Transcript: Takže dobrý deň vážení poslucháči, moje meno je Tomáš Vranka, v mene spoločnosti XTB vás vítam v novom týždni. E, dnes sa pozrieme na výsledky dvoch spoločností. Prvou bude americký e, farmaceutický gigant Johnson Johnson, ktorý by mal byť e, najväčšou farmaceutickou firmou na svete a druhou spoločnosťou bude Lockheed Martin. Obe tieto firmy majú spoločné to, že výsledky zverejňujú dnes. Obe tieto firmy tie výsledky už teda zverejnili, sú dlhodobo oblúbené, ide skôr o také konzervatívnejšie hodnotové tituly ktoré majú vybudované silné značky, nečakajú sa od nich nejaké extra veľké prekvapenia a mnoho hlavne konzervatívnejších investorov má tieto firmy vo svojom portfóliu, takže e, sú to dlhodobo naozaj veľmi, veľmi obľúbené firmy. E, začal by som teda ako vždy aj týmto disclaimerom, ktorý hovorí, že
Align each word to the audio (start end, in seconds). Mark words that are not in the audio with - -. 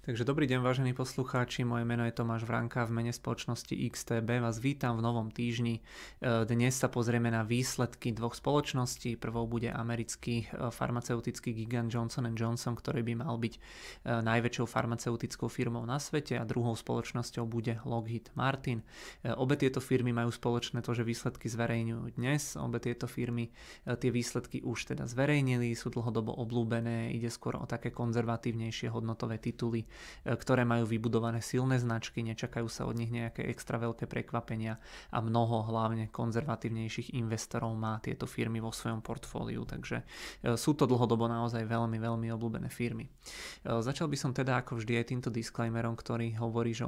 Takže 0.00 0.24
dobrý 0.24 0.48
deň 0.48 0.64
vážení 0.64 0.92
poslucháči, 0.96 1.60
moje 1.60 1.84
meno 1.84 2.08
je 2.08 2.16
Tomáš 2.16 2.48
Vranka, 2.48 2.88
v 2.88 3.04
mene 3.04 3.12
spoločnosti 3.12 3.76
XTB 3.92 4.40
vás 4.40 4.56
vítam 4.56 4.96
v 4.96 5.04
novom 5.04 5.28
týždni. 5.28 5.84
E, 6.24 6.48
dnes 6.48 6.72
sa 6.72 6.88
pozrieme 6.88 7.28
na 7.28 7.44
výsledky 7.44 8.16
dvoch 8.16 8.32
spoločností. 8.32 9.20
Prvou 9.20 9.44
bude 9.44 9.68
americký 9.68 10.48
e, 10.48 10.72
farmaceutický 10.72 11.52
gigant 11.52 11.92
Johnson 11.92 12.32
Johnson, 12.32 12.80
ktorý 12.80 13.04
by 13.04 13.14
mal 13.20 13.36
byť 13.36 13.52
e, 13.52 13.60
najväčšou 14.24 14.64
farmaceutickou 14.64 15.52
firmou 15.52 15.84
na 15.84 16.00
svete 16.00 16.40
a 16.40 16.48
druhou 16.48 16.72
spoločnosťou 16.72 17.44
bude 17.44 17.76
Lockheed 17.84 18.32
Martin. 18.32 18.80
Obe 19.36 19.60
tieto 19.60 19.84
firmy 19.84 20.16
majú 20.16 20.32
spoločné 20.32 20.80
to, 20.80 20.96
že 20.96 21.04
výsledky 21.04 21.52
zverejňujú 21.52 22.16
dnes. 22.16 22.56
Obe 22.56 22.80
tieto 22.80 23.04
firmy 23.04 23.52
tie 23.84 24.08
výsledky 24.08 24.64
už 24.64 24.96
teda 24.96 25.04
zverejnili, 25.04 25.76
sú 25.76 25.92
dlhodobo 25.92 26.32
oblúbené, 26.40 27.12
ide 27.12 27.28
skôr 27.28 27.60
o 27.60 27.68
také 27.68 27.92
konzervatívnejšie 27.92 28.88
hodnotové 28.88 29.36
tituly 29.36 29.89
ktoré 30.26 30.66
majú 30.66 30.84
vybudované 30.84 31.38
silné 31.40 31.78
značky, 31.78 32.20
nečakajú 32.26 32.66
sa 32.66 32.84
od 32.84 32.98
nich 32.98 33.08
nejaké 33.14 33.46
extra 33.46 33.78
veľké 33.78 34.10
prekvapenia 34.10 34.82
a 35.14 35.18
mnoho 35.22 35.70
hlavne 35.70 36.10
konzervatívnejších 36.10 37.14
investorov 37.16 37.72
má 37.78 38.02
tieto 38.02 38.26
firmy 38.26 38.58
vo 38.58 38.74
svojom 38.74 39.00
portfóliu, 39.00 39.62
takže 39.62 40.02
e, 40.42 40.54
sú 40.58 40.74
to 40.74 40.90
dlhodobo 40.90 41.30
naozaj 41.30 41.62
veľmi, 41.62 42.02
veľmi 42.02 42.28
obľúbené 42.34 42.68
firmy. 42.68 43.06
E, 43.06 43.10
začal 43.80 44.10
by 44.10 44.16
som 44.18 44.34
teda 44.34 44.60
ako 44.60 44.82
vždy 44.82 44.98
aj 44.98 45.06
týmto 45.14 45.30
disclaimerom, 45.30 45.94
ktorý 45.94 46.34
hovorí, 46.42 46.74
že 46.74 46.84